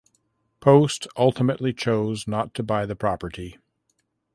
[0.61, 3.59] Post ultimately chose not to buy the property.